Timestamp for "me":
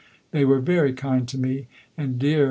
1.37-1.67